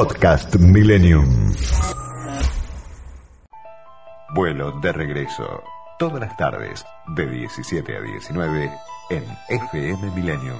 [0.00, 1.52] Podcast Millennium.
[4.34, 5.62] Vuelo de regreso.
[5.98, 8.72] Todas las tardes, de 17 a 19,
[9.10, 10.58] en FM Millennium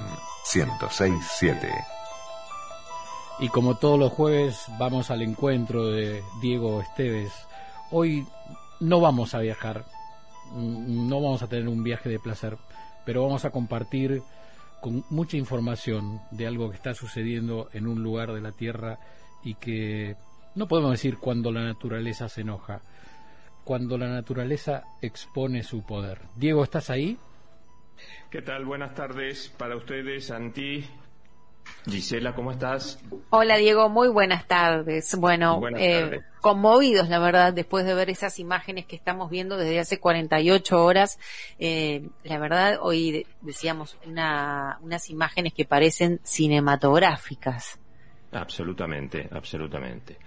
[0.53, 1.73] 1067.
[3.39, 7.33] Y como todos los jueves, vamos al encuentro de Diego Esteves.
[7.89, 8.27] Hoy
[8.79, 9.85] no vamos a viajar,
[10.51, 12.59] mm, no vamos a tener un viaje de placer,
[13.05, 14.21] pero vamos a compartir
[14.81, 18.99] con mucha información de algo que está sucediendo en un lugar de la Tierra
[19.43, 20.15] y que
[20.55, 22.81] no podemos decir cuando la naturaleza se enoja,
[23.63, 26.19] cuando la naturaleza expone su poder.
[26.35, 27.17] Diego, ¿estás ahí?
[28.29, 28.65] ¿Qué tal?
[28.65, 30.85] Buenas tardes para ustedes, Santi.
[31.89, 32.99] Gisela, ¿cómo estás?
[33.29, 35.15] Hola Diego, muy buenas tardes.
[35.15, 39.99] Bueno, eh, conmovidos la verdad después de ver esas imágenes que estamos viendo desde hace
[39.99, 41.19] 48 horas.
[41.59, 47.80] Eh, la verdad, hoy decíamos una, unas imágenes que parecen cinematográficas.
[48.31, 50.17] Absolutamente, absolutamente.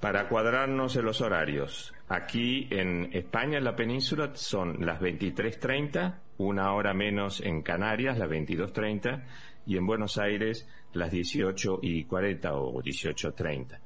[0.00, 6.72] Para cuadrarnos en los horarios, aquí en España, en la península, son las 23.30, una
[6.72, 9.22] hora menos en Canarias, las 22.30,
[9.66, 13.78] y en Buenos Aires, las 18 y 40 o 18.30.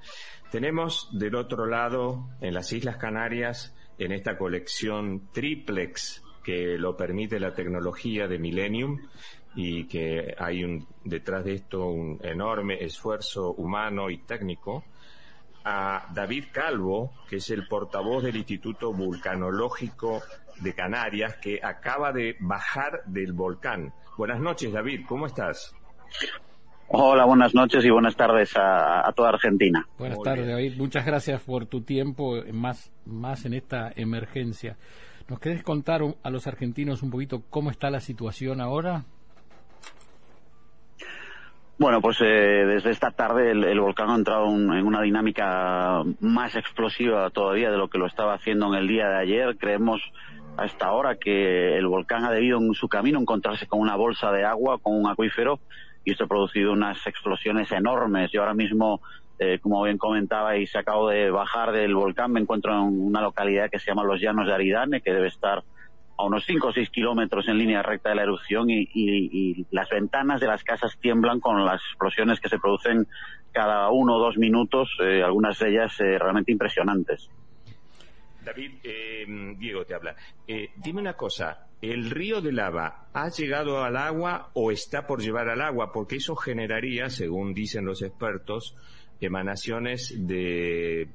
[0.50, 7.40] Tenemos del otro lado, en las Islas Canarias, en esta colección triplex que lo permite
[7.40, 9.00] la tecnología de Millennium,
[9.56, 14.84] y que hay un, detrás de esto un enorme esfuerzo humano y técnico,
[15.64, 20.22] a David Calvo, que es el portavoz del Instituto Vulcanológico
[20.60, 23.92] de Canarias, que acaba de bajar del volcán.
[24.16, 25.74] Buenas noches, David, ¿cómo estás?
[26.86, 29.84] Hola, buenas noches y buenas tardes a, toda Argentina.
[29.98, 30.76] Buenas tardes, David.
[30.76, 34.76] Muchas gracias por tu tiempo, más, más en esta emergencia.
[35.28, 39.04] ¿Nos querés contar a los argentinos un poquito cómo está la situación ahora?
[41.78, 47.28] Bueno, pues eh, desde esta tarde el, volcán ha entrado en una dinámica más explosiva
[47.30, 49.56] todavía de lo que lo estaba haciendo en el día de ayer.
[49.58, 50.00] Creemos
[50.56, 54.32] a esta hora que el volcán ha debido en su camino encontrarse con una bolsa
[54.32, 55.58] de agua, con un acuífero,
[56.04, 58.30] y esto ha producido unas explosiones enormes.
[58.32, 59.02] Yo ahora mismo,
[59.38, 63.20] eh, como bien comentaba, y se acabo de bajar del volcán, me encuentro en una
[63.20, 65.62] localidad que se llama Los Llanos de Aridane, que debe estar
[66.18, 70.40] a unos 5 o 6 kilómetros en línea recta de la erupción y, las ventanas
[70.40, 73.06] de las casas tiemblan con las explosiones que se producen
[73.52, 77.30] cada uno o dos minutos, eh, algunas de ellas eh, realmente impresionantes.
[78.46, 79.26] David, eh,
[79.58, 80.14] Diego te habla.
[80.76, 85.48] dime una cosa, ¿el río de lava ha llegado al agua o está por llevar
[85.48, 85.92] al agua?
[85.92, 88.76] Porque eso generaría, según dicen los expertos,
[89.20, 91.08] emanaciones de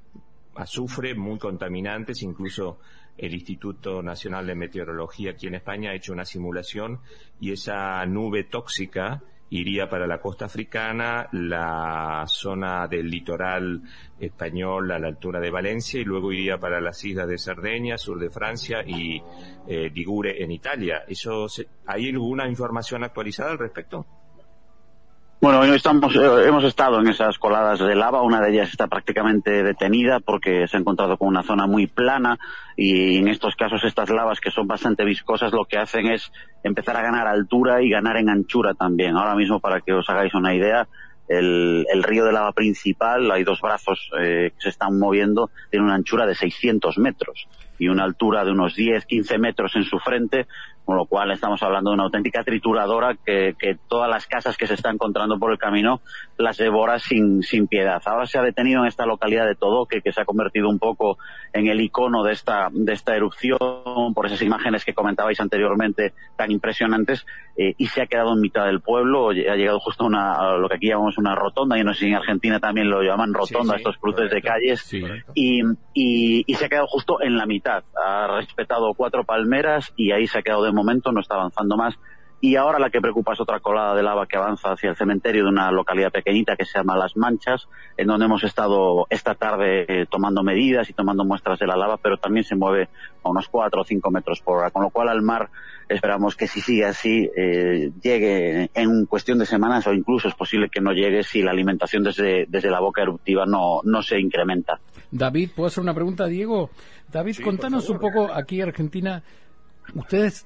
[0.56, 2.80] azufre muy contaminantes, incluso
[3.18, 7.00] el Instituto Nacional de Meteorología aquí en España ha hecho una simulación
[7.40, 13.82] y esa nube tóxica iría para la costa africana, la zona del litoral
[14.18, 18.18] español a la altura de Valencia y luego iría para las islas de Cerdeña, sur
[18.18, 19.22] de Francia y
[19.68, 21.04] eh, Ligure en Italia.
[21.08, 21.48] ¿Eso
[21.86, 24.21] ¿Hay alguna información actualizada al respecto?
[25.42, 29.64] Bueno, estamos, eh, hemos estado en esas coladas de lava, una de ellas está prácticamente
[29.64, 32.38] detenida porque se ha encontrado con una zona muy plana.
[32.78, 36.32] Y en estos casos estas lavas que son bastante viscosas lo que hacen es
[36.64, 39.18] empezar a ganar altura y ganar en anchura también.
[39.18, 40.88] Ahora mismo, para que os hagáis una idea,
[41.28, 45.96] el, río de lava principal, hay dos brazos eh, que se están moviendo, tiene una
[45.96, 47.48] anchura de 600 metros
[47.82, 50.46] y una altura de unos 10, 15 metros en su frente,
[50.86, 53.56] con lo cual estamos hablando de una auténtica trituradora que,
[53.88, 56.00] todas las casas que se están encontrando por el camino
[56.38, 58.00] las devora sin, sin piedad.
[58.06, 61.18] Ahora se ha detenido en esta localidad de Todoque, que se ha convertido un poco
[61.54, 63.58] en el icono de esta, de esta erupción,
[64.14, 67.26] por esas imágenes que comentabais anteriormente tan impresionantes,
[67.58, 70.70] eh, y se ha quedado en mitad del pueblo, ha llegado justo a, una, lo
[70.70, 73.76] que aquí llamamos una rotonda, y no sé si en Argentina también lo llaman rotonda,
[73.76, 74.94] estos cruces de calles,
[75.34, 75.62] y,
[75.94, 77.71] y se ha quedado justo en la mitad.
[77.96, 81.96] Ha respetado cuatro palmeras y ahí se ha quedado de momento, no está avanzando más.
[82.44, 85.44] Y ahora la que preocupa es otra colada de lava que avanza hacia el cementerio
[85.44, 89.86] de una localidad pequeñita que se llama Las Manchas, en donde hemos estado esta tarde
[89.88, 92.90] eh, tomando medidas y tomando muestras de la lava, pero también se mueve
[93.24, 95.52] a unos 4 o 5 metros por hora, con lo cual al mar
[95.88, 100.70] esperamos que si sigue así eh, llegue en cuestión de semanas o incluso es posible
[100.70, 104.80] que no llegue si la alimentación desde, desde la boca eruptiva no, no se incrementa.
[105.12, 106.72] David, ¿puedo hacer una pregunta, Diego?
[107.12, 109.22] David, contanos un poco aquí Argentina
[109.96, 110.46] ¿Ustedes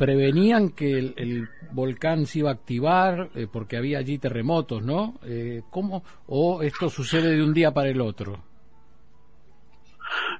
[0.00, 5.16] prevenían que el, volcán se iba a activar eh, porque había allí terremotos, ¿no?
[5.26, 6.02] Eh, ¿Cómo?
[6.26, 8.42] ¿O esto sucede de un día para el otro?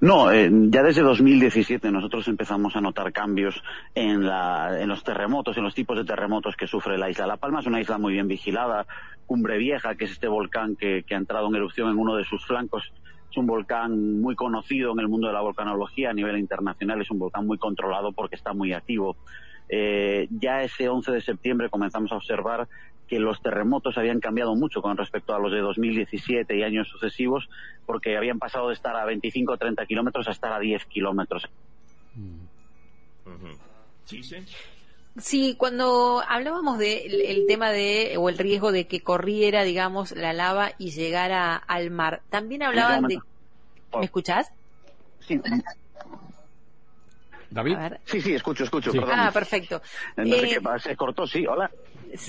[0.01, 3.63] No, eh, ya desde 2017 nosotros empezamos a notar cambios
[3.95, 7.27] en, la, en los terremotos, en los tipos de terremotos que sufre la isla.
[7.27, 8.87] La Palma es una isla muy bien vigilada.
[9.27, 12.25] Cumbre Vieja, que es este volcán que, que ha entrado en erupción en uno de
[12.25, 12.91] sus flancos,
[13.31, 17.11] es un volcán muy conocido en el mundo de la volcanología a nivel internacional, es
[17.11, 19.17] un volcán muy controlado porque está muy activo.
[19.73, 22.67] Eh, ya ese 11 de septiembre comenzamos a observar
[23.07, 27.49] que los terremotos habían cambiado mucho con respecto a los de 2017 y años sucesivos,
[27.87, 31.49] porque habían pasado de estar a 25 o 30 kilómetros a estar a 10 kilómetros.
[35.19, 40.73] Sí, cuando hablábamos del tema de, o el riesgo de que corriera, digamos, la lava
[40.79, 43.19] y llegara al mar, también hablaban de...
[43.99, 44.53] ¿Me escuchás?
[45.21, 45.41] Sí.
[47.51, 47.77] David.
[48.05, 48.93] Sí, sí, escucho, escucho.
[49.11, 49.83] Ah, perfecto.
[50.17, 51.71] Eh, se cortó, sí, hola.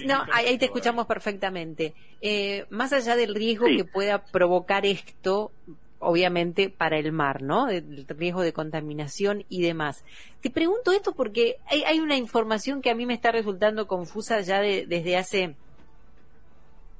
[0.05, 1.93] No, ahí, te escuchamos perfectamente.
[2.21, 5.51] Eh, más allá del riesgo que pueda provocar esto,
[5.99, 7.69] obviamente para el mar, ¿no?
[7.69, 10.03] El riesgo de contaminación y demás.
[10.41, 14.59] Te pregunto esto porque hay, una información que a mí me está resultando confusa ya
[14.59, 15.55] desde hace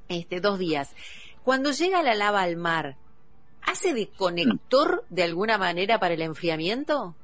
[0.08, 0.94] este, dos días.
[1.42, 2.96] Cuando llega la lava al mar,
[3.62, 7.16] ¿hace de conector de alguna manera para el enfriamiento?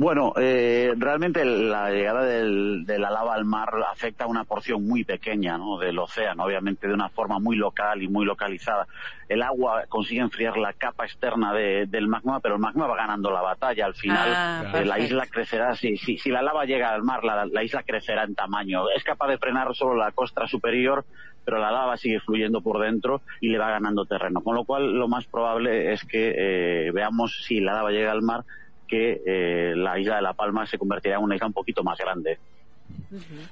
[0.00, 5.04] Bueno, eh, realmente la llegada de la lava al mar afecta a una porción muy
[5.04, 5.76] pequeña ¿no?
[5.76, 8.86] del océano, obviamente de una forma muy local y muy localizada.
[9.28, 13.42] El agua consigue enfriar la capa externa del magma, pero el magma va ganando la
[13.42, 13.84] batalla.
[13.84, 15.76] Al final, ah, eh, la isla crecerá.
[15.76, 18.88] Si, si, si, la lava llega al mar, la, isla crecerá en tamaño.
[18.96, 21.04] Es capaz de frenar solo la costa superior,
[21.44, 24.40] pero la lava sigue fluyendo por dentro y le va ganando terreno.
[24.40, 28.22] Con lo cual, lo más probable es que eh, veamos si la lava llega al
[28.22, 28.44] mar
[28.90, 31.96] que eh, la isla de La Palma se convertirá en una isla un poquito más
[31.98, 32.38] grande.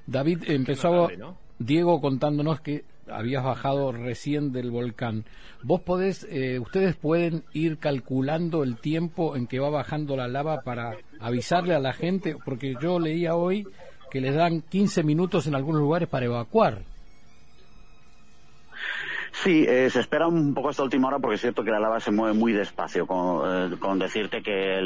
[0.07, 1.09] David, empezó
[1.59, 5.25] Diego contándonos que habías bajado recién del volcán.
[5.63, 10.63] ¿Vos podés, eh, ustedes pueden ir calculando el tiempo en que va bajando la lava
[10.63, 12.37] para avisarle a la gente?
[12.45, 13.67] Porque yo leía hoy
[14.11, 16.83] que les dan 15 minutos en algunos lugares para evacuar.
[19.45, 22.01] Sí, eh, se espera un poco esta última hora porque es cierto que la lava
[22.01, 24.81] se mueve muy despacio, con, eh, decirte que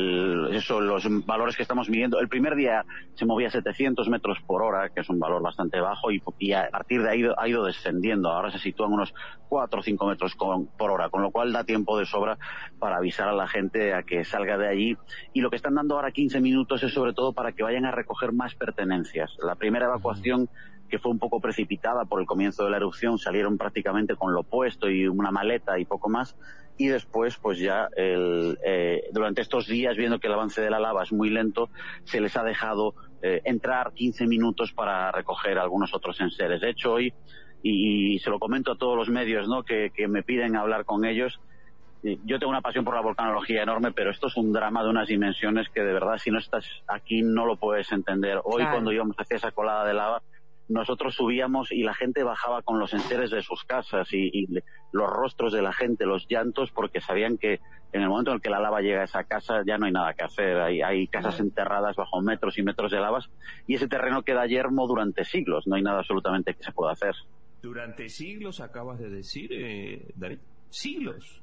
[0.54, 2.84] eso, los valores que estamos midiendo, el primer día
[3.14, 6.68] se movía a 700 metros por hora, que es un valor bastante bajo, y, a
[6.70, 9.14] partir de ahí ha ido descendiendo, ahora se sitúa en unos
[9.48, 12.36] 4 o 5 metros por hora, con lo cual da tiempo de sobra
[12.78, 14.96] para avisar a la gente a que salga de allí.
[15.32, 17.90] Y lo que están dando ahora 15 minutos es sobre todo para que vayan a
[17.90, 19.34] recoger más pertenencias.
[19.42, 20.50] La primera evacuación
[20.92, 24.42] que fue un poco precipitada por el comienzo de la erupción, salieron prácticamente con lo
[24.42, 26.36] puesto y una maleta y poco más.
[26.76, 30.78] Y después, pues ya el, eh, durante estos días, viendo que el avance de la
[30.78, 31.70] lava es muy lento,
[32.04, 36.60] se les ha dejado eh, entrar 15 minutos para recoger algunos otros enseres.
[36.60, 37.14] De hecho, hoy,
[37.62, 39.62] y, se lo comento a todos los medios ¿no?
[39.62, 41.40] que, me piden hablar con ellos,
[42.02, 45.08] yo tengo una pasión por la volcanología enorme, pero esto es un drama de unas
[45.08, 48.40] dimensiones que de verdad si no estás aquí no lo puedes entender.
[48.44, 50.20] Hoy cuando íbamos hacia esa colada de lava,
[50.68, 54.46] nosotros subíamos y la gente bajaba con los enseres de sus casas y,
[54.92, 57.60] los rostros de la gente, los llantos, porque sabían que
[57.92, 59.92] en el momento en el que la lava llega a esa casa ya no hay
[59.92, 60.60] nada que hacer.
[60.60, 63.30] Hay, hay casas enterradas bajo metros y metros de lavas
[63.66, 65.66] y ese terreno queda yermo durante siglos.
[65.66, 67.14] No hay nada absolutamente que se pueda hacer.
[67.62, 70.38] Durante siglos, acabas de decir, eh, David.
[70.68, 71.41] Siglos.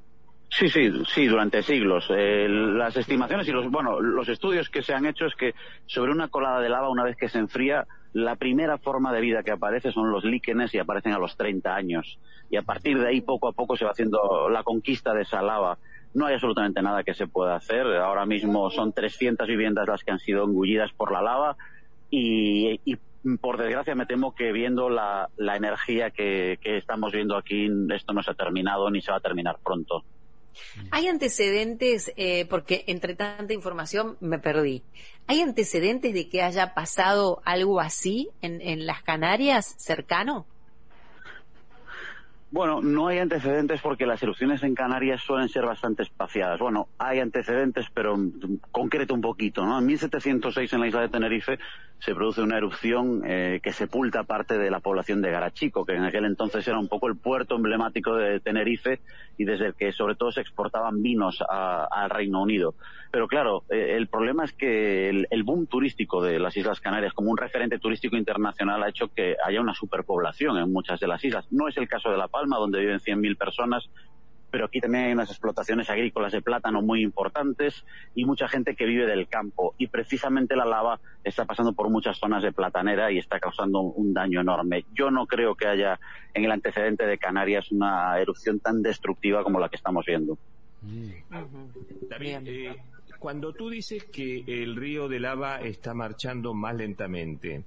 [0.50, 2.08] Sí, sí, sí, durante siglos.
[2.10, 5.54] Eh, las estimaciones y los, bueno, los estudios que se han hecho es que
[5.86, 9.44] sobre una colada de lava, una vez que se enfría, la primera forma de vida
[9.44, 12.18] que aparece son los líquenes y aparecen a los 30 años.
[12.50, 15.44] Y a partir de ahí, poco a poco, se va haciendo la conquista de esa
[15.44, 15.78] lava.
[16.16, 17.86] No hay absolutamente nada que se pueda hacer.
[17.86, 21.58] Ahora mismo son 300 viviendas las que han sido engullidas por la lava
[22.10, 22.80] y,
[23.42, 28.32] por desgracia me temo que viendo la, energía que estamos viendo aquí, esto no se
[28.32, 30.04] ha terminado ni se va a terminar pronto.
[30.92, 34.84] ¿Hay antecedentes, eh, porque entre tanta información me perdí,
[35.28, 40.46] ¿hay antecedentes de que haya pasado algo así en, en las Canarias cercano?
[42.52, 46.60] Bueno, no hay antecedentes porque las erupciones en Canarias suelen ser bastante espaciadas.
[46.60, 48.18] Bueno, hay antecedentes, pero
[48.72, 49.78] concreto un poquito, ¿no?
[49.78, 51.60] En 1706 en la isla de Tenerife
[52.00, 56.06] se produce una erupción eh, que sepulta parte de la población de Garachico, que en
[56.06, 59.00] aquel entonces era un poco el puerto emblemático de Tenerife
[59.38, 62.74] y desde el que sobre todo se exportaban vinos al Reino Unido.
[63.12, 67.32] Pero claro, eh, el problema es que el, boom turístico de las Islas Canarias como
[67.32, 71.48] un referente turístico internacional ha hecho que haya una superpoblación en muchas de las islas.
[71.52, 73.90] No es el caso de La Palma, donde viven 100.000 personas,
[74.52, 78.86] pero aquí también hay unas explotaciones agrícolas de plátano muy importantes y mucha gente que
[78.86, 79.76] vive del campo.
[79.78, 84.14] Y precisamente la lava está pasando por muchas zonas de platanera y está causando un
[84.14, 84.86] daño enorme.
[84.94, 86.00] Yo no creo que haya
[86.34, 90.38] en el antecedente de Canarias una erupción tan destructiva como la que estamos viendo.
[92.10, 92.76] David, eh,
[93.20, 97.66] cuando tú dices que el río de lava está marchando más lentamente,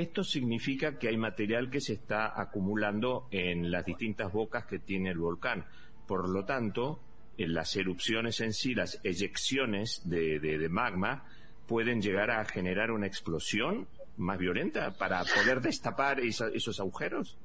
[0.00, 5.10] esto significa que hay material que se está acumulando en las distintas bocas que tiene
[5.10, 5.64] el volcán.
[6.06, 7.00] Por lo tanto,
[7.38, 11.24] en las erupciones en sí, las eyecciones de, magma,
[11.66, 17.38] pueden llegar a generar una explosión más violenta para poder destapar esos agujeros.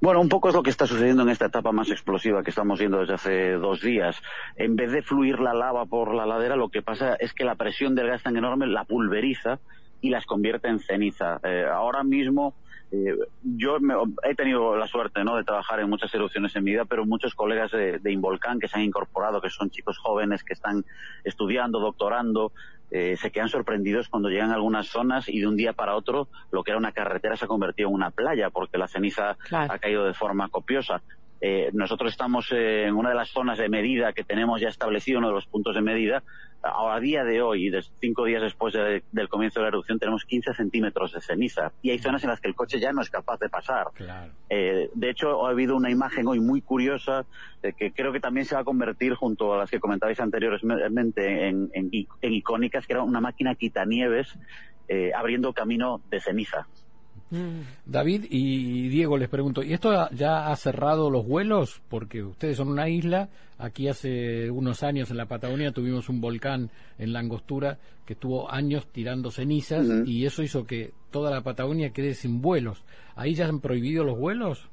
[0.00, 2.78] Bueno, un poco es lo que está sucediendo en esta etapa más explosiva que estamos
[2.78, 4.20] viendo desde hace dos días.
[4.56, 7.54] En vez de fluir la lava por la ladera, lo que pasa es que la
[7.54, 9.60] presión del gas tan enorme la pulveriza
[10.06, 11.40] y las convierte en ceniza.
[11.42, 12.54] Eh, ahora mismo
[12.92, 13.78] eh, yo
[14.22, 15.36] he tenido la suerte ¿no?
[15.36, 18.68] de trabajar en muchas erupciones en mi vida, pero muchos colegas de, de, Involcán que
[18.68, 20.84] se han incorporado, que son chicos jóvenes que están
[21.24, 22.52] estudiando, doctorando,
[22.92, 26.28] eh, se quedan sorprendidos cuando llegan a algunas zonas y de un día para otro
[26.52, 29.78] lo que era una carretera se ha convertido en una playa porque la ceniza ha
[29.78, 31.02] caído de forma copiosa.
[31.40, 35.28] Eh, nosotros estamos en una de las zonas de medida que tenemos ya establecido, uno
[35.28, 36.22] de los puntos de medida.
[36.62, 41.12] A día de hoy, cinco días después del comienzo de la erupción, tenemos 15 centímetros
[41.12, 41.70] de ceniza.
[41.80, 43.88] Y hay zonas en las que el coche ya no es capaz de pasar.
[44.48, 47.24] Eh, de hecho, ha habido una imagen hoy muy curiosa
[47.78, 51.70] que creo que también se va a convertir, junto a las que comentabais anteriormente, en,
[52.22, 54.36] icónicas, que era una máquina quitanieves
[54.88, 56.66] eh, abriendo camino de ceniza.
[57.30, 57.60] Mm.
[57.84, 61.82] David y Diego les pregunto, ¿y esto ya ha cerrado los vuelos?
[61.88, 63.28] Porque ustedes son una isla,
[63.58, 68.50] aquí hace unos años en la Patagonia tuvimos un volcán en la angostura que estuvo
[68.50, 72.84] años tirando cenizas y eso hizo que toda la Patagonia quede sin vuelos.
[73.16, 74.68] ¿Ahí ya han prohibido los vuelos?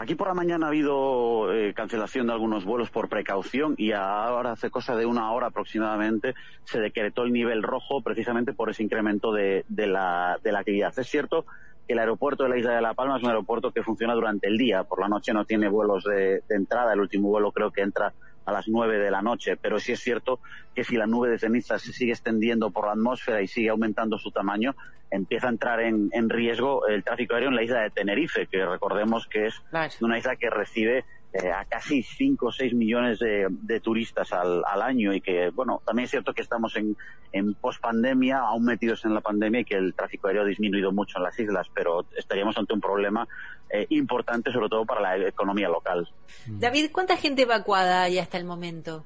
[0.00, 4.52] Aquí por la mañana ha habido eh, cancelación de algunos vuelos por precaución y ahora
[4.52, 9.32] hace cosa de una hora aproximadamente se decretó el nivel rojo precisamente por ese incremento
[9.32, 10.96] de, la, de la actividad.
[10.96, 11.46] Es cierto
[11.88, 14.46] que el aeropuerto de la isla de La Palma es un aeropuerto que funciona durante
[14.46, 14.84] el día.
[14.84, 16.92] Por la noche no tiene vuelos de entrada.
[16.92, 18.12] El último vuelo creo que entra
[18.48, 20.40] a las nueve de la noche, pero sí es cierto
[20.74, 24.16] que si la nube de ceniza se sigue extendiendo por la atmósfera y sigue aumentando
[24.16, 24.74] su tamaño,
[25.10, 29.26] empieza a entrar en, riesgo el tráfico aéreo en la isla de Tenerife, que recordemos
[29.28, 29.62] que es
[30.00, 35.12] una isla que recibe eh, a casi 5 o 6 millones de, turistas al, año
[35.12, 36.96] y que, bueno, también es cierto que estamos en,
[37.32, 41.18] en pospandemia, aún metidos en la pandemia y que el tráfico aéreo ha disminuido mucho
[41.18, 43.28] en las islas, pero estaríamos ante un problema
[43.70, 46.08] eh, importante, sobre todo para la economía local.
[46.46, 49.04] David, ¿cuánta gente evacuada hay hasta el momento?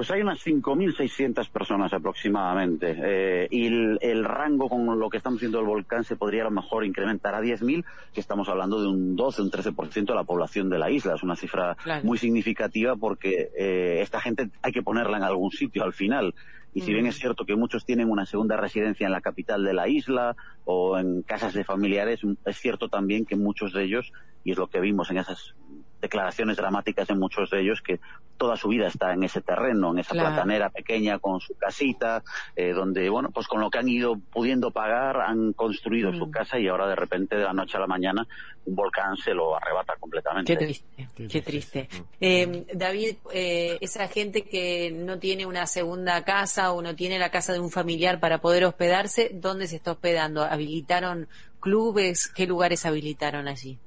[0.00, 2.96] Pues hay unas 5.600 personas aproximadamente.
[2.96, 6.52] Eh, y el, rango con lo que estamos viendo del volcán se podría a lo
[6.52, 10.70] mejor incrementar a 10.000, que estamos hablando de un 12, un 13% de la población
[10.70, 11.16] de la isla.
[11.16, 15.84] Es una cifra muy significativa porque eh, esta gente hay que ponerla en algún sitio
[15.84, 16.34] al final.
[16.72, 19.74] Y si bien es cierto que muchos tienen una segunda residencia en la capital de
[19.74, 24.14] la isla o en casas de familiares, es cierto también que muchos de ellos,
[24.44, 25.54] y es lo que vimos en esas
[26.00, 28.00] declaraciones dramáticas de muchos de ellos que
[28.40, 32.22] toda su vida está en ese terreno, en esa platanera pequeña con su casita,
[32.56, 36.30] eh, donde, bueno, pues con lo que han ido pudiendo pagar han construido su mm.
[36.30, 38.26] casa y ahora de repente de la noche a la mañana
[38.64, 40.56] un volcán se lo arrebata completamente.
[40.56, 41.88] Qué triste, qué triste.
[42.18, 47.30] Eh, David, eh, esa gente que no tiene una segunda casa o no tiene la
[47.30, 50.42] casa de un familiar para poder hospedarse, ¿dónde se está hospedando?
[50.42, 51.28] ¿Habilitaron
[51.60, 52.28] clubes?
[52.28, 53.78] ¿Qué lugares habilitaron allí?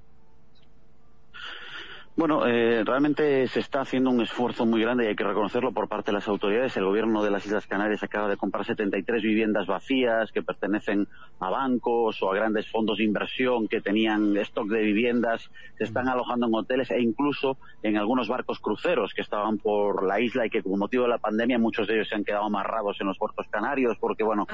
[2.15, 5.87] Bueno, eh, realmente se está haciendo un esfuerzo muy grande y hay que reconocerlo por
[5.87, 6.77] parte de las autoridades.
[6.77, 11.07] El gobierno de las Islas Canarias acaba de comprar 73 viviendas vacías que pertenecen
[11.39, 15.49] a bancos o a grandes fondos de inversión que tenían stock de viviendas.
[15.79, 20.19] Se están alojando en hoteles e incluso en algunos barcos cruceros que estaban por la
[20.19, 22.95] isla y que como motivo de la pandemia muchos de ellos se han quedado amarrados
[23.01, 24.45] en los puertos canarios porque, bueno,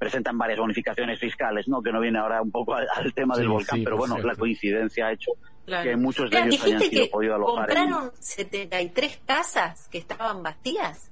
[0.00, 1.80] presentan varias bonificaciones fiscales, ¿no?
[1.80, 5.12] Que no viene ahora un poco al, tema del volcán, pero bueno, la coincidencia ha
[5.12, 5.30] hecho
[5.66, 7.68] que muchos de ellos hayan sido podido alojar.
[7.68, 11.10] ¿Compraron 73 casas que estaban vacías?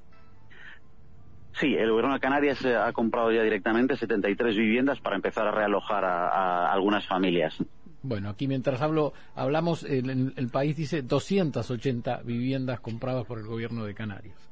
[1.61, 5.51] Sí, el gobierno de Canarias eh, ha comprado ya directamente 73 viviendas para empezar a
[5.51, 7.55] realojar a, algunas familias.
[8.03, 13.85] Bueno, aquí mientras hablo, hablamos, el, el país dice 280 viviendas compradas por el gobierno
[13.85, 14.52] de Canarias.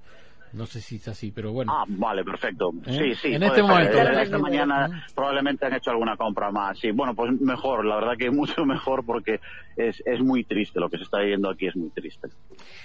[0.53, 1.73] No sé si es así, pero bueno.
[1.73, 2.73] Ah, vale, perfecto.
[2.87, 3.15] ¿Eh?
[3.15, 3.35] Sí, sí.
[3.35, 3.99] En este momento.
[3.99, 6.79] Esta mañana probablemente han hecho alguna compra más.
[6.79, 9.41] Sí, bueno, pues mejor, la verdad que mucho mejor porque
[9.77, 10.81] es, es muy triste.
[10.81, 12.29] Lo que se está viendo aquí es muy triste.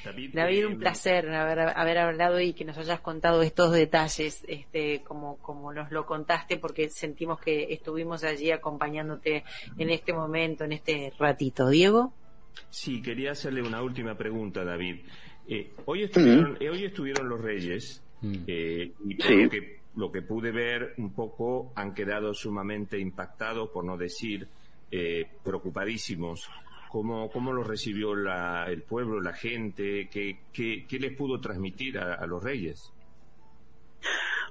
[0.03, 5.01] David, un eh, placer haber, haber hablado y que nos hayas contado estos detalles, este,
[5.03, 9.43] como, como nos lo contaste, porque sentimos que estuvimos allí acompañándote
[9.77, 11.69] en este momento, en este ratito.
[11.69, 12.13] Diego.
[12.69, 15.05] Sí, quería hacerle una última pregunta, David.
[15.47, 18.35] Eh, hoy, estuvieron, eh, hoy estuvieron los Reyes mm.
[18.47, 23.83] eh, y lo, que, lo que pude ver un poco han quedado sumamente impactados, por
[23.85, 24.47] no decir
[25.43, 26.49] preocupadísimos
[26.95, 30.07] ¿Cómo, cómo lo recibió el pueblo, la gente?
[30.09, 32.89] ¿Qué, qué, les pudo transmitir a, los reyes?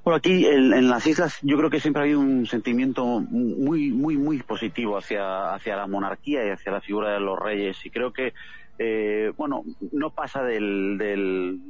[0.04, 4.18] Bueno, aquí en, las islas yo creo que siempre ha habido un sentimiento muy, muy,
[4.18, 7.78] muy positivo hacia, hacia la monarquía y hacia la figura de los reyes.
[7.86, 8.34] Y creo que,
[8.78, 9.62] eh, bueno,
[9.92, 11.60] no pasa del, del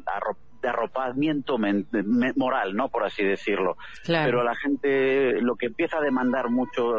[0.64, 1.58] de arropamiento
[2.36, 2.88] moral, ¿no?
[2.88, 3.76] Por así decirlo.
[4.06, 6.96] Pero la gente lo que empieza a demandar mucho,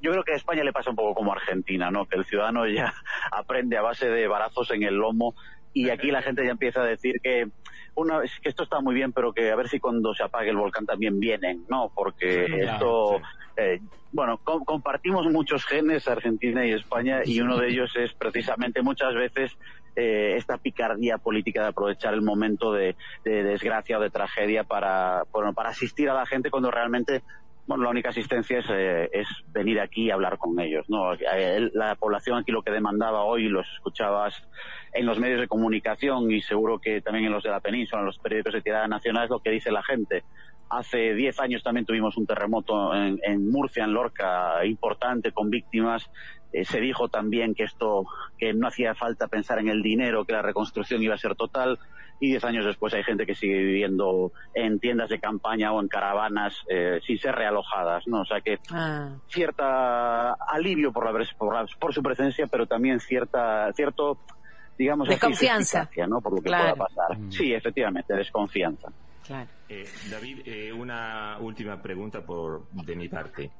[0.00, 2.04] yo creo que a España le pasa un poco como a Argentina, ¿no?
[2.06, 2.92] Que el ciudadano ya
[3.30, 5.34] aprende a base de barazos en el lomo
[5.72, 7.48] y aquí la gente ya empieza a decir que
[7.94, 10.56] una que esto está muy bien, pero que a ver si cuando se apague el
[10.56, 11.90] volcán también vienen, ¿no?
[11.94, 13.20] Porque esto,
[13.56, 13.80] eh,
[14.12, 19.56] bueno, compartimos muchos genes Argentina y España y uno de ellos es precisamente muchas veces
[19.96, 25.70] eh, esta picardía política de aprovechar el momento de, desgracia o de tragedia para, para
[25.70, 27.22] asistir a la gente cuando realmente
[27.66, 30.84] bueno, la única asistencia es, eh, es venir aquí y hablar con ellos.
[30.88, 31.14] ¿no?
[31.74, 34.34] La población aquí lo que demandaba hoy, los escuchabas
[34.92, 38.06] en los medios de comunicación y seguro que también en los de la península, en
[38.06, 40.24] los periódicos de tirada nacional, es lo que dice la gente.
[40.72, 46.08] Hace diez años también tuvimos un terremoto en, en Murcia, en Lorca, importante, con víctimas.
[46.52, 48.06] Eh, se dijo también que esto,
[48.38, 51.78] que no hacía falta pensar en el dinero, que la reconstrucción iba a ser total
[52.20, 55.88] y diez años después hay gente que sigue viviendo en tiendas de campaña o en
[55.88, 58.20] caravanas eh, sin ser realojadas, ¿no?
[58.20, 59.16] O sea que ah.
[59.26, 64.18] cierta alivio por, la, por, su presencia, pero también cierta cierto
[64.78, 66.20] digamos desconfianza, ¿no?
[66.20, 67.18] Por lo que pueda pasar.
[67.18, 67.32] Mm.
[67.32, 68.88] Sí, efectivamente, desconfianza.
[69.26, 69.48] Claro.
[69.74, 73.50] Eh, David, eh, una última pregunta por de mi parte.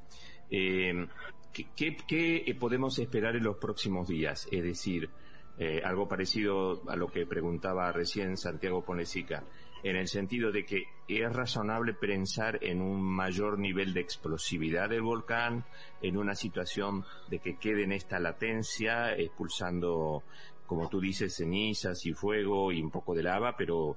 [0.51, 4.47] ¿qué, qué, qué podemos esperar en los próximos días?
[4.53, 5.09] Es decir,
[5.57, 9.43] eh, algo parecido a lo que preguntaba recién Santiago Ponesica,
[9.83, 15.01] en el sentido de que es razonable pensar en un mayor nivel de explosividad del
[15.01, 15.65] volcán,
[16.03, 20.25] en una situación de que quede en esta latencia, expulsando,
[20.67, 23.97] como tú dices, cenizas y fuego y un poco de lava, pero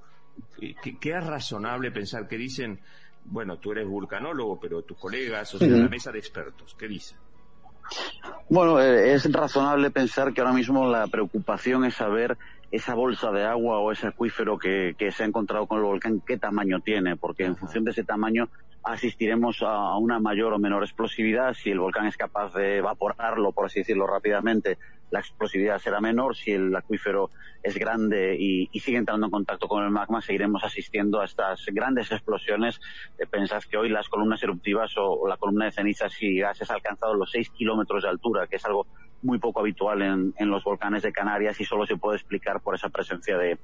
[0.60, 2.26] eh, ¿qué, es razonable pensar?
[2.28, 2.80] que dicen,
[3.24, 7.18] bueno, tú eres vulcanólogo, pero tus colegas, o sea, la mesa de expertos, ¿qué dicen?
[8.48, 12.36] Bueno, eh, es razonable pensar que ahora mismo la preocupación es saber
[12.70, 16.36] esa bolsa de agua o ese acuífero que, se ha encontrado con el volcán, qué
[16.36, 18.48] tamaño tiene, porque en función de ese tamaño
[18.86, 21.54] asistiremos a una mayor o menor explosividad.
[21.54, 24.78] Si el volcán es capaz de evaporarlo, por así decirlo rápidamente,
[25.10, 26.36] la explosividad será menor.
[26.36, 27.30] Si el acuífero
[27.64, 32.12] es grande y, sigue entrando en contacto con el magma, seguiremos asistiendo a estas grandes
[32.12, 32.80] explosiones.
[33.18, 36.74] Eh, pensad que hoy las columnas eruptivas o, la columna de cenizas y gases ha
[36.74, 38.86] alcanzado los 6 kilómetros de altura, que es algo
[39.22, 42.88] muy poco habitual en, los volcanes de Canarias y solo se puede explicar por esa
[42.90, 43.58] presencia de,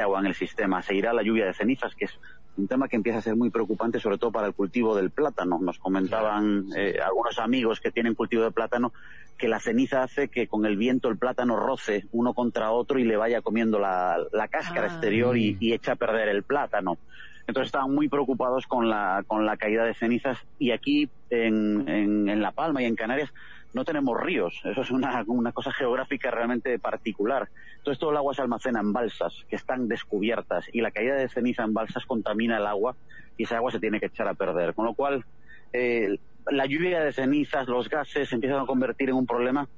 [0.00, 0.80] agua en el sistema.
[0.80, 2.18] Seguirá la lluvia de cenizas, que es
[2.56, 5.58] un tema que empieza a ser muy preocupante, sobre todo para el cultivo del plátano.
[5.60, 8.92] Nos comentaban eh, algunos amigos que tienen cultivo de plátano
[9.38, 13.04] que la ceniza hace que con el viento el plátano roce uno contra otro y
[13.04, 14.92] le vaya comiendo la, cáscara ah.
[14.92, 16.98] exterior y, echa a perder el plátano.
[17.46, 22.40] Entonces estaban muy preocupados con la, con la caída de cenizas y aquí en, en,
[22.40, 23.30] La Palma y en Canarias
[23.72, 24.60] no tenemos ríos.
[24.64, 27.48] Eso es una, una, cosa geográfica realmente particular.
[27.78, 31.28] Entonces todo el agua se almacena en balsas que están descubiertas y la caída de
[31.28, 32.96] ceniza en balsas contamina el agua
[33.36, 34.74] y esa agua se tiene que echar a perder.
[34.74, 35.24] Con lo cual,
[35.72, 36.18] eh,
[36.50, 39.68] la lluvia de cenizas, los gases se empiezan a convertir en un problema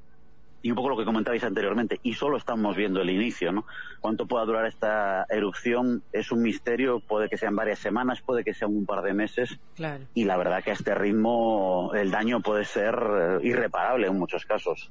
[0.64, 3.66] y un poco lo que comentabais anteriormente, y solo estamos viendo el inicio, ¿no?
[4.00, 8.54] Cuánto pueda durar esta erupción es un misterio, puede que sean varias semanas, puede que
[8.54, 10.04] sean un par de meses, claro.
[10.14, 14.46] y la verdad que a este ritmo el daño puede ser eh, irreparable en muchos
[14.46, 14.90] casos.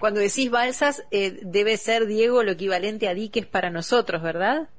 [0.00, 4.70] Cuando decís balsas, eh, debe ser, Diego, lo equivalente a diques para nosotros, ¿verdad?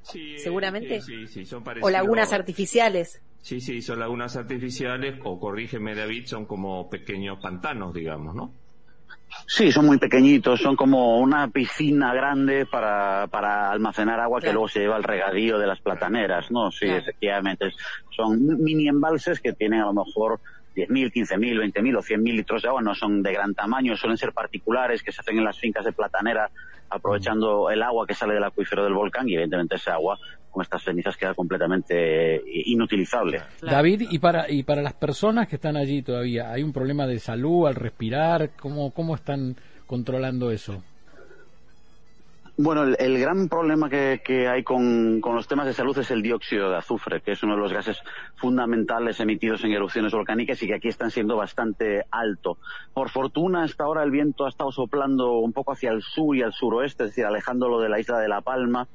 [0.00, 1.02] Sí, seguramente.
[1.02, 3.20] sí, sí, son O lagunas artificiales.
[3.42, 8.63] Sí, sí, son lagunas artificiales, o corrígeme David, son como pequeños pantanos, digamos, ¿no?
[9.46, 14.68] Sí, son muy pequeñitos, son como una piscina grande para, para almacenar agua que luego
[14.68, 16.70] se lleva al regadío de las plataneras, ¿no?
[16.70, 17.72] Sí, efectivamente.
[18.16, 20.40] Son mini embalses que tienen a lo mejor
[20.74, 24.32] 10.000, 15.000, 20.000 o 100.000 litros de agua, no son de gran tamaño, suelen ser
[24.32, 26.50] particulares que se hacen en las fincas de platanera
[26.90, 30.18] aprovechando el agua que sale del acuífero del volcán y evidentemente ese agua
[30.50, 33.42] con estas cenizas queda completamente inutilizable.
[33.60, 37.18] David, y para y para las personas que están allí todavía, ¿hay un problema de
[37.18, 38.50] salud al respirar?
[38.60, 39.56] ¿Cómo, cómo están
[39.86, 40.82] controlando eso?
[42.56, 46.76] Bueno, el, gran problema que, hay con, los temas de salud es el dióxido de
[46.76, 48.00] azufre, que es uno de los gases
[48.36, 52.58] fundamentales emitidos en erupciones volcánicas y que aquí están siendo bastante alto.
[52.92, 56.42] Por fortuna, hasta ahora el viento ha estado soplando un poco hacia el sur y
[56.42, 58.86] al suroeste, es decir, alejándolo de la isla de La Palma,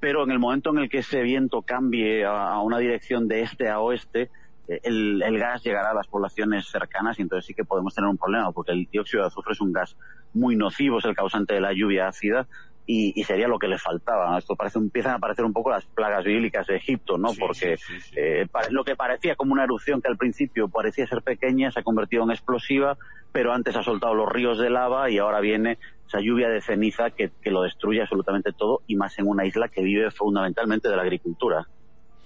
[0.00, 3.70] pero en el momento en el que ese viento cambie a, una dirección de este
[3.70, 4.30] a oeste,
[4.68, 8.18] eh, el, gas llegará a las poblaciones cercanas y entonces sí que podemos tener un
[8.18, 9.96] problema, porque el dióxido de azufre es un gas
[10.34, 12.46] muy nocivo, es el causante de la lluvia ácida
[12.90, 14.38] y, sería lo que le faltaba.
[14.38, 17.28] Esto parece, empiezan a aparecer un poco las plagas bíblicas de Egipto, ¿no?
[17.38, 17.76] Porque
[18.16, 21.82] eh, lo que parecía como una erupción que al principio parecía ser pequeña se ha
[21.82, 22.96] convertido en explosiva,
[23.30, 27.10] pero antes ha soltado los ríos de lava y ahora viene esa lluvia de ceniza
[27.10, 31.02] que, lo destruye absolutamente todo y más en una isla que vive fundamentalmente de la
[31.02, 31.66] agricultura.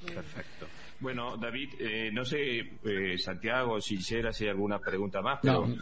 [0.07, 0.67] Perfecto.
[1.01, 5.41] Bueno, David, eh, no sé, eh, Santiago, si quisiera si hay alguna pregunta más.
[5.43, 5.77] Pero, no,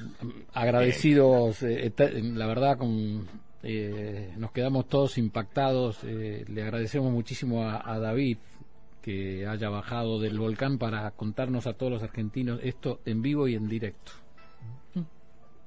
[0.55, 3.29] agradecidos, la verdad, con
[3.63, 6.03] eh, nos quedamos todos impactados.
[6.05, 8.39] Eh, le agradecemos muchísimo a, David
[9.03, 13.55] que haya bajado del volcán para contarnos a todos los argentinos esto en vivo y
[13.55, 14.13] en directo.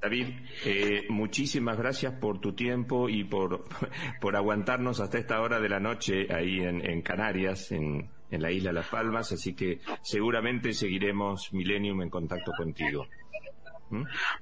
[0.02, 0.28] David,
[0.66, 3.64] eh, muchísimas gracias por tu tiempo y por,
[4.22, 8.74] por aguantarnos hasta esta hora de la noche ahí en, Canarias, en, en la isla
[8.74, 13.08] Las Palmas, así que seguramente seguiremos Millennium en contacto contigo.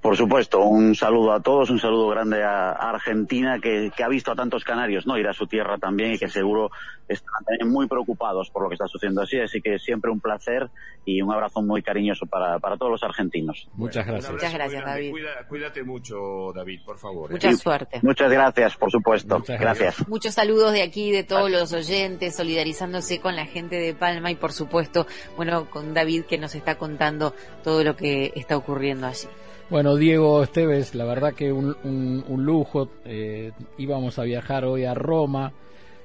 [0.02, 4.36] Por supuesto, un saludo a todos, un saludo grande a, Argentina que, ha visto a
[4.36, 6.72] tantos canarios no ir a su tierra también y que seguro
[7.14, 9.40] están también muy preocupados por lo que está sucediendo así.
[9.40, 10.70] Así que siempre un placer
[11.06, 13.68] y un abrazo muy cariñoso para, todos los argentinos.
[13.74, 14.32] Muchas gracias.
[14.32, 15.14] Muchas gracias, David.
[15.48, 17.32] cuídate mucho, David, por favor.
[17.32, 17.34] ¿eh?
[17.34, 18.00] Mucha suerte.
[18.02, 19.44] Muchas gracias, por supuesto.
[19.48, 20.08] gracias.
[20.08, 24.36] Muchos saludos de aquí, de todos los oyentes, solidarizándose con la gente de Palma y,
[24.36, 29.28] por supuesto, bueno, con David que nos está contando todo lo que está ocurriendo allí.
[29.72, 32.90] Bueno, Diego Esteves, la verdad que un, un, lujo.
[33.06, 35.54] Eh, íbamos a viajar hoy a Roma,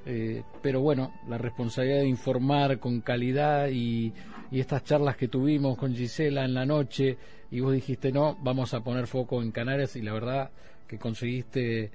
[0.06, 4.12] eh, pero bueno, la responsabilidad de informar con calidad y,
[4.52, 7.18] estas charlas que tuvimos con Gisela en la noche,
[7.50, 10.50] y vos dijiste, no, vamos a poner foco en Canarias, y la verdad
[10.86, 11.90] que conseguiste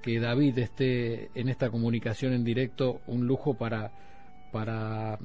[0.00, 3.90] que David esté en esta comunicación en directo, un lujo para,
[4.52, 5.18] para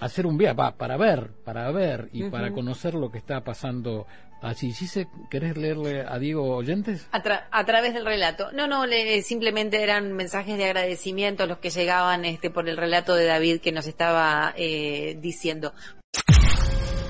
[0.00, 4.06] hacer un viaje, para ver, para ver y para conocer lo que está pasando
[4.42, 4.72] allí.
[4.72, 7.08] ¿Sí querés leerle a Diego oyentes?
[7.12, 8.50] A, través del relato.
[8.52, 13.14] No, no, le, simplemente eran mensajes de agradecimiento los que llegaban este por el relato
[13.14, 15.72] de David que nos estaba eh, diciendo.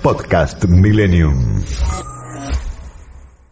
[0.03, 1.64] Podcast Millennium.